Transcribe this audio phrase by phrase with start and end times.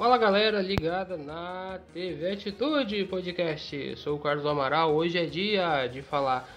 [0.00, 3.96] Fala galera ligada na TV Atitude Podcast.
[3.96, 4.94] Sou o Carlos Amaral.
[4.94, 6.48] Hoje é dia de falar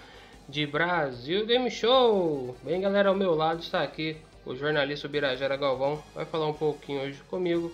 [0.48, 2.56] de Brasil Game Show.
[2.62, 6.02] Bem, galera, ao meu lado está aqui o jornalista Birajara Galvão.
[6.14, 7.70] Vai falar um pouquinho hoje comigo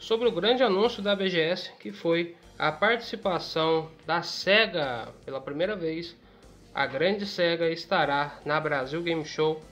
[0.00, 6.16] sobre o grande anúncio da BGS, que foi a participação da SEGA pela primeira vez.
[6.74, 9.62] A grande SEGA estará na Brasil Game Show.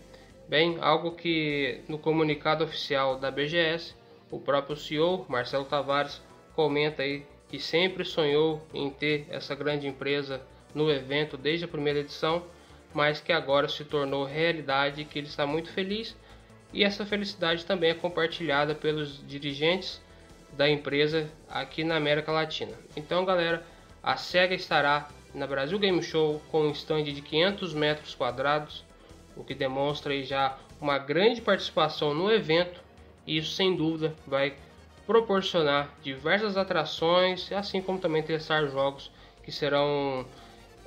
[0.49, 4.01] Bem, algo que no comunicado oficial da BGS
[4.33, 6.23] o próprio CEO, Marcelo Tavares,
[6.57, 10.41] comenta aí que sempre sonhou em ter essa grande empresa
[10.75, 12.43] no evento desde a primeira edição,
[12.95, 16.17] mas que agora se tornou realidade e que ele está muito feliz.
[16.73, 20.01] E essa felicidade também é compartilhada pelos dirigentes
[20.55, 22.73] da empresa aqui na América Latina.
[22.97, 23.63] Então, galera,
[24.03, 28.83] a SEGA estará na Brasil Game Show com um stand de 500 metros quadrados,
[29.37, 32.83] o que demonstra já uma grande participação no evento
[33.27, 34.55] isso sem dúvida vai
[35.07, 39.11] proporcionar diversas atrações, assim como também testar jogos
[39.43, 40.27] que serão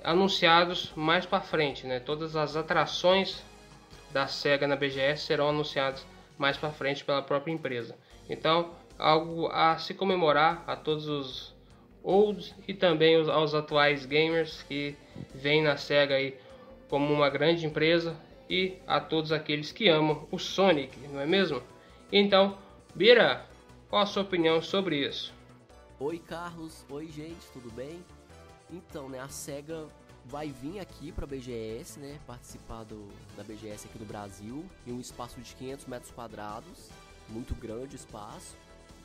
[0.04, 2.00] anunciados mais para frente, né?
[2.00, 3.44] Todas as atrações
[4.12, 6.06] da Sega na BGS serão anunciadas
[6.38, 7.96] mais para frente pela própria empresa.
[8.30, 11.56] Então, algo a se comemorar a todos os
[12.04, 14.96] olds e também aos atuais gamers que
[15.34, 16.38] vêm na Sega aí
[16.90, 18.16] como uma grande empresa
[18.50, 21.62] e a todos aqueles que amam o Sonic, não é mesmo?
[22.18, 22.58] Então,
[22.96, 23.46] Bira,
[23.90, 25.34] qual a sua opinião sobre isso?
[26.00, 26.86] Oi, Carlos.
[26.90, 28.02] Oi, gente, tudo bem?
[28.72, 29.86] Então, né, a SEGA
[30.24, 34.94] vai vir aqui para a BGS, né, participar do, da BGS aqui no Brasil, em
[34.94, 36.90] um espaço de 500 metros quadrados,
[37.28, 38.56] muito grande espaço.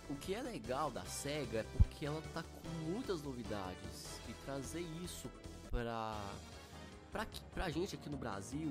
[0.08, 4.86] O que é legal da SEGA é porque ela tá com muitas novidades e trazer
[5.02, 5.28] isso
[5.68, 6.14] para
[7.10, 8.70] pra, pra gente aqui no Brasil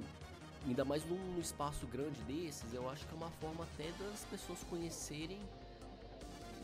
[0.67, 4.63] Ainda mais num espaço grande desses, eu acho que é uma forma até das pessoas
[4.69, 5.39] conhecerem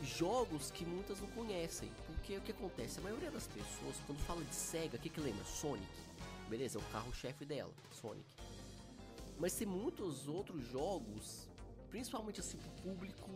[0.02, 1.90] jogos que muitas não conhecem.
[2.06, 2.98] Porque o que acontece?
[2.98, 5.44] A maioria das pessoas, quando fala de SEGA, o que, que lembra?
[5.44, 5.86] Sonic.
[6.48, 8.26] Beleza, é o carro-chefe dela, Sonic.
[9.38, 11.48] Mas tem muitos outros jogos,
[11.90, 13.30] principalmente assim pro público.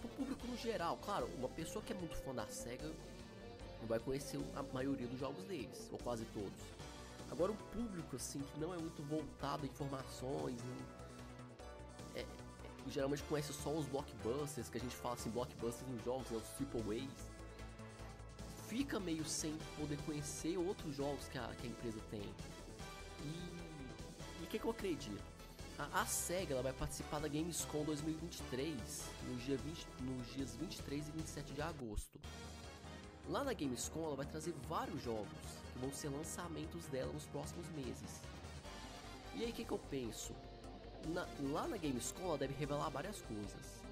[0.00, 0.96] pro público no geral.
[0.98, 2.90] Claro, uma pessoa que é muito fã da SEGA
[3.86, 6.60] vai conhecer a maioria dos jogos deles, ou quase todos.
[7.30, 10.60] Agora o público, assim, que não é muito voltado a informações,
[12.14, 12.26] é, é,
[12.88, 16.48] geralmente conhece só os blockbusters, que a gente fala assim, blockbusters nos jogos, né, os
[16.56, 17.30] triple A's,
[18.68, 22.22] fica meio sem poder conhecer outros jogos que a, que a empresa tem.
[23.24, 25.38] E o que, que eu acredito?
[25.78, 28.74] A, SEGA ela vai participar da Gamescom 2023
[29.28, 32.18] no dia 20, nos dias 23 e 27 de agosto.
[33.28, 35.28] Lá na Gamescom ela vai trazer vários jogos
[35.72, 38.22] que vão ser lançamentos dela nos próximos meses.
[39.34, 40.32] E aí o que, que eu penso?
[41.08, 43.82] Na, lá na Gamescom ela deve revelar várias coisas.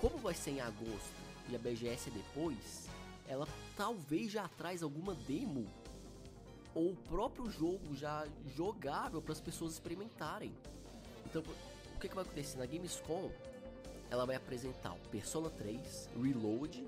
[0.00, 1.14] Como vai ser em agosto
[1.48, 2.88] e a BGS é depois,
[3.28, 3.46] ela
[3.76, 5.66] talvez já traz alguma demo
[6.74, 10.52] ou o próprio jogo já jogável para as pessoas experimentarem.
[11.24, 11.42] Então,
[11.94, 13.30] o que, que vai acontecer na Gamescom?
[14.10, 16.84] Ela vai apresentar o Persona 3 Reload,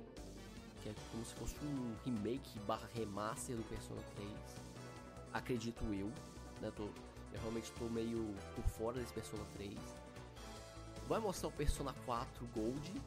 [0.83, 4.31] que é como se fosse um remake barra remaster do Persona 3.
[5.33, 6.11] Acredito eu,
[6.61, 6.73] né?
[6.77, 9.79] Tô, eu realmente estou meio por fora desse Persona 3.
[11.09, 13.03] Vai mostrar o Persona 4 Gold.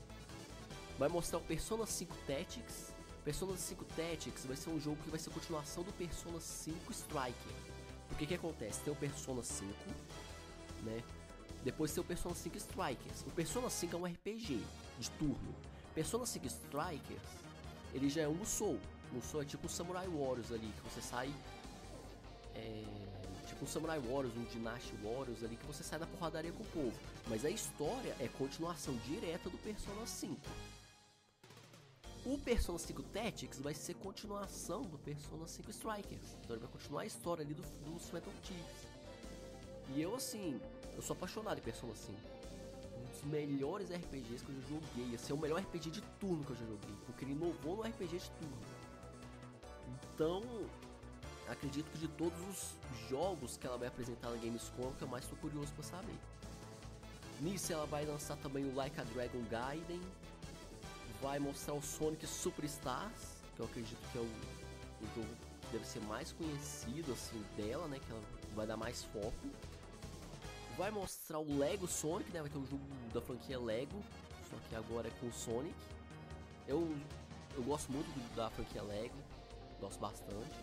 [0.98, 2.94] Vai mostrar o Persona 5 Tactics.
[3.24, 7.54] Persona 5 Tactics vai ser um jogo que vai ser continuação do Persona 5 Striker.
[8.12, 8.82] O que que acontece?
[8.82, 9.68] Tem o Persona 5,
[10.84, 11.04] né?
[11.64, 13.22] Depois tem o Persona 5 Strikers.
[13.24, 14.64] O Persona 5 é um RPG
[15.00, 15.56] de turno.
[15.94, 17.46] Persona 5 Strikers
[17.96, 18.78] ele já é um Musou.
[19.14, 21.34] Musou é tipo um Samurai Warriors ali, que você sai.
[22.54, 22.84] É,
[23.48, 26.68] tipo um Samurai Warriors, um Dynasty Warriors ali, que você sai da porradaria com o
[26.68, 27.00] povo.
[27.30, 30.38] Mas a história é continuação direta do Persona 5.
[32.26, 36.36] O Persona 5 Tactics vai ser continuação do Persona 5 Strikers.
[36.44, 38.32] Então ele vai continuar a história ali do, dos Phantom.
[39.96, 40.60] E eu assim,
[40.98, 42.36] eu sou apaixonado em Persona 5
[43.26, 45.16] melhores RPGs que eu já joguei.
[45.16, 47.84] Esse é o melhor RPG de turno que eu já joguei, porque ele inovou no
[47.84, 48.58] RPG de turno.
[50.14, 50.44] Então,
[51.48, 55.24] acredito que de todos os jogos que ela vai apresentar na Gamescom, que eu mais
[55.24, 56.16] estou curioso para saber.
[57.42, 60.02] Nisso ela vai lançar também o Like a Dragon Gaiden,
[61.22, 65.86] vai mostrar o Sonic Superstars, que eu acredito que é o, o jogo que deve
[65.86, 68.22] ser mais conhecido assim dela, né, que ela
[68.56, 69.34] vai dar mais foco
[70.78, 70.92] vai
[71.26, 72.42] mostrar o Lego Sonic, né?
[72.42, 74.00] Vai ter um jogo da franquia Lego,
[74.48, 75.74] só que agora é com o Sonic.
[76.68, 76.96] Eu,
[77.56, 79.16] eu gosto muito da franquia Lego,
[79.80, 80.56] gosto bastante.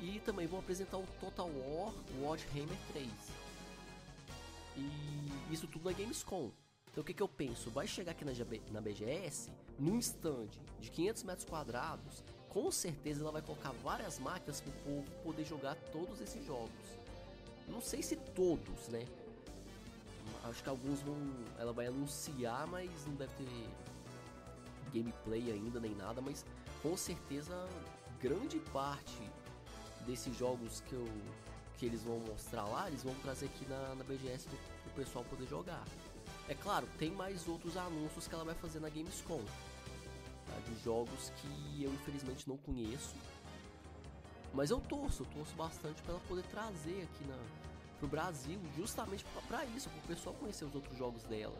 [0.00, 3.08] E também vou apresentar o Total War Warhammer 3.
[4.76, 6.50] E isso tudo na Gamescom.
[6.90, 7.70] Então o que, que eu penso?
[7.70, 8.32] Vai chegar aqui na,
[8.72, 10.48] na BGS, num stand
[10.80, 15.44] de 500 metros quadrados, com certeza ela vai colocar várias máquinas para o povo poder
[15.44, 16.98] jogar todos esses jogos.
[17.68, 19.06] Não sei se todos, né?
[20.44, 21.16] Acho que alguns vão.
[21.58, 23.70] Ela vai anunciar, mas não deve ter
[24.92, 26.44] gameplay ainda nem nada, mas
[26.82, 27.68] com certeza
[28.20, 29.22] grande parte
[30.06, 31.08] desses jogos que eu
[31.78, 34.58] que eles vão mostrar lá, eles vão trazer aqui na, na BGS para
[34.92, 35.84] o pessoal poder jogar.
[36.48, 39.40] É claro, tem mais outros anúncios que ela vai fazer na Gamescom,
[40.46, 40.60] tá?
[40.64, 43.16] de jogos que eu infelizmente não conheço,
[44.54, 47.36] mas eu torço, eu torço bastante para ela poder trazer aqui na,
[48.02, 51.56] pro Brasil, justamente para isso, para o pessoal conhecer os outros jogos dela,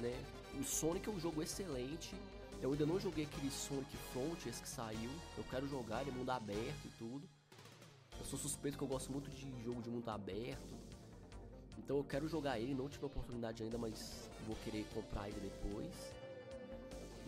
[0.00, 0.12] né?
[0.58, 2.12] O Sonic é um jogo excelente.
[2.60, 5.10] Eu ainda não joguei aquele Sonic Frontiers que saiu.
[5.38, 7.28] Eu quero jogar, ele é mundo aberto e tudo.
[8.18, 10.74] Eu sou suspeito que eu gosto muito de jogo de mundo aberto.
[11.78, 15.38] Então eu quero jogar ele, não tive a oportunidade ainda, mas vou querer comprar ele
[15.38, 15.94] depois.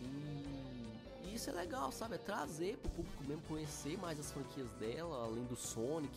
[0.01, 2.15] E, e isso é legal, sabe?
[2.15, 6.13] É trazer pro público mesmo conhecer mais as franquias dela, além do Sonic.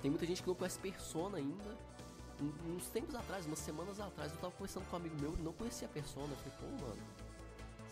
[0.00, 1.76] Tem muita gente que não conhece Persona ainda.
[2.40, 5.52] Uns tempos atrás, umas semanas atrás, eu tava conversando com um amigo meu e não
[5.52, 6.28] conhecia Persona.
[6.30, 7.02] Eu falei, pô, mano,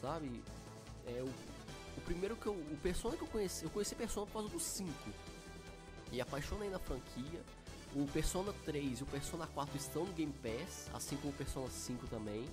[0.01, 0.43] sabe?
[1.07, 2.53] É o, o primeiro que eu.
[2.53, 4.93] O Persona que eu conheci, eu conheci Persona por causa do 5
[6.13, 7.43] e apaixonei na franquia.
[7.95, 11.69] O Persona 3 e o Persona 4 estão no Game Pass, assim como o Persona
[11.69, 12.45] 5 também.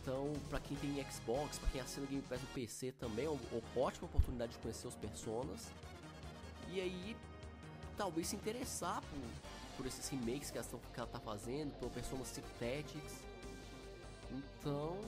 [0.00, 3.28] Então, para quem tem Xbox, para quem assina o Game Pass no PC também, é
[3.28, 3.40] uma
[3.76, 5.68] ótima oportunidade de conhecer os personas.
[6.70, 7.16] E aí,
[7.96, 11.90] talvez se interessar por, por esses remakes que ela, tão, que ela tá fazendo, pelo
[11.90, 13.14] Persona 5 Tactics.
[14.30, 14.98] Então,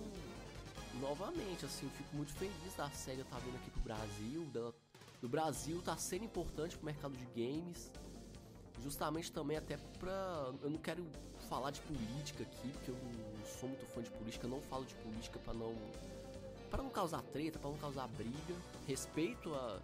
[1.01, 4.75] novamente, assim, eu fico muito feliz da SEGA tá vindo aqui pro Brasil, dela
[5.21, 7.91] do Brasil tá sendo importante pro mercado de games.
[8.83, 10.53] Justamente também até pra.
[10.63, 11.05] Eu não quero
[11.49, 14.95] falar de política aqui, porque eu não sou muito fã de política, não falo de
[14.97, 15.75] política para não.
[16.71, 18.55] para não causar treta, para não causar briga.
[18.87, 19.81] Respeito a,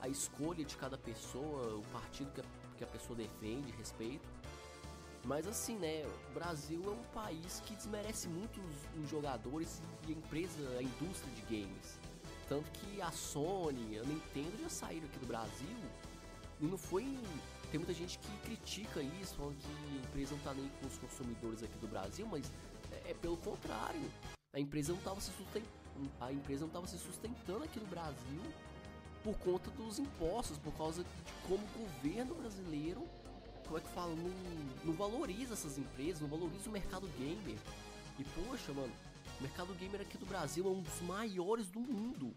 [0.00, 2.44] a escolha de cada pessoa, o partido que a,
[2.78, 4.28] que a pessoa defende, respeito.
[5.24, 10.12] Mas assim, né, o Brasil é um país que desmerece muito os, os jogadores e
[10.12, 11.98] a empresa, a indústria de games.
[12.48, 15.76] Tanto que a Sony, a Nintendo já saíram aqui do Brasil
[16.60, 17.02] e não foi.
[17.70, 20.96] Tem muita gente que critica isso, falando que a empresa não tá nem com os
[20.98, 22.50] consumidores aqui do Brasil, mas
[22.92, 24.00] é, é pelo contrário.
[24.52, 25.68] A empresa não estava se sustentando,
[26.20, 28.40] a empresa não estava se sustentando aqui no Brasil
[29.26, 33.04] por conta dos impostos, por causa de como o governo brasileiro,
[33.64, 34.30] como é que fala, não,
[34.84, 37.58] não valoriza essas empresas, não valoriza o mercado gamer.
[38.20, 38.92] E poxa, mano,
[39.40, 42.32] o mercado gamer aqui do Brasil é um dos maiores do mundo.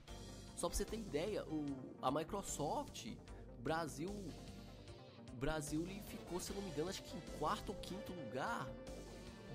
[0.58, 1.64] Só pra você ter ideia, o,
[2.02, 3.06] a Microsoft,
[3.60, 4.10] Brasil.
[5.34, 8.68] Brasil ele ficou, se não me engano, acho que em quarto ou quinto lugar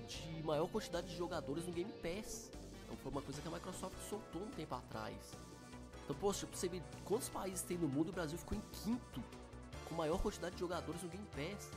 [0.07, 2.49] de maior quantidade de jogadores no Game Pass.
[2.85, 5.35] Então foi uma coisa que a Microsoft soltou um tempo atrás.
[6.05, 6.69] Então, poxa, pra você
[7.03, 9.23] quantos países tem no mundo, o Brasil ficou em quinto,
[9.89, 11.71] com maior quantidade de jogadores no Game Pass.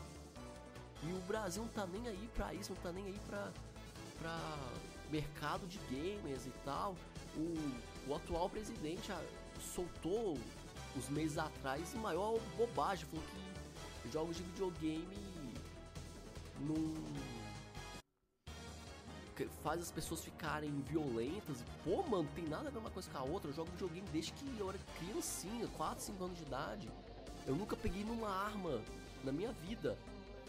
[1.03, 3.51] E o Brasil não tá nem aí pra isso, não tá nem aí pra,
[4.19, 4.39] pra
[5.11, 6.95] mercado de gamers e tal.
[7.37, 9.23] O, o atual presidente ah,
[9.75, 10.39] soltou
[10.97, 15.17] uns meses atrás maior bobagem, falou que jogos de videogame
[16.61, 17.38] não
[19.63, 21.65] faz as pessoas ficarem violentas.
[21.85, 23.51] Pô, mano, tem nada a ver uma coisa com a outra.
[23.51, 26.91] Eu jogo videogame desde que eu era criancinha, 4, 5 anos de idade.
[27.47, 28.81] Eu nunca peguei numa arma
[29.25, 29.97] na minha vida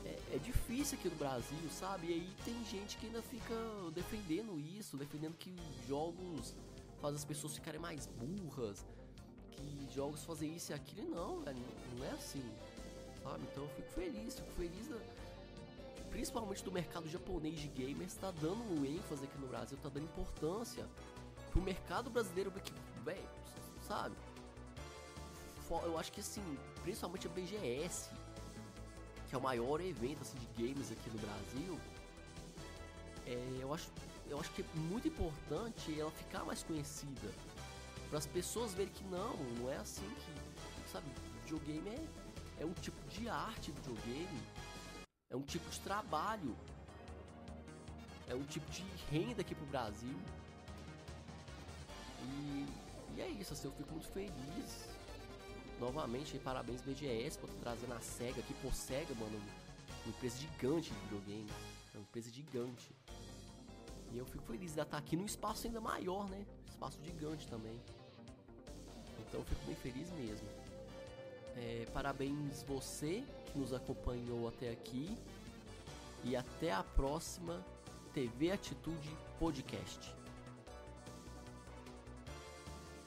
[0.06, 2.08] é, é, difícil aqui no Brasil, sabe?
[2.08, 3.56] E aí tem gente que ainda fica
[3.94, 5.56] defendendo isso, defendendo que
[5.88, 6.56] jogos
[7.02, 8.86] fazem as pessoas ficarem mais burras,
[9.52, 11.10] que jogos fazem isso e aquilo.
[11.10, 11.58] Não, velho,
[11.98, 12.44] não é assim,
[13.24, 13.44] sabe?
[13.52, 14.98] Então eu fico feliz, fico feliz da,
[16.10, 20.04] principalmente do mercado japonês de gamers, tá dando um ênfase aqui no Brasil, tá dando
[20.04, 20.86] importância
[21.52, 22.72] pro mercado brasileiro, porque,
[23.04, 23.30] velho,
[23.88, 24.16] sabe?
[25.84, 26.44] Eu acho que assim,
[26.82, 28.10] principalmente a BGS,
[29.28, 31.80] que é o maior evento assim, de games aqui no Brasil,
[33.28, 33.92] é, eu, acho,
[34.28, 37.32] eu acho que é muito importante ela ficar mais conhecida.
[38.10, 40.90] Para as pessoas verem que não, não é assim que.
[40.92, 41.06] Sabe,
[41.44, 44.42] videogame é, é um tipo de arte videogame.
[45.30, 46.56] É um tipo de trabalho.
[48.28, 50.16] É um tipo de renda aqui pro Brasil.
[52.24, 52.66] E,
[53.16, 54.90] e é isso, assim, eu fico muito feliz
[55.80, 58.54] novamente, parabéns BGS por trazer na SEGA aqui.
[58.56, 59.40] Pô, SEGA, mano,
[60.06, 61.50] uma empresa gigante de videogame.
[61.94, 62.92] É uma empresa gigante.
[64.12, 66.46] E eu fico feliz de estar aqui num espaço ainda maior, né?
[66.68, 67.80] Espaço gigante também.
[69.20, 70.48] Então eu fico bem feliz mesmo.
[71.60, 75.18] É, parabéns você que nos acompanhou até aqui.
[76.24, 77.64] E até a próxima
[78.14, 80.19] TV Atitude Podcast.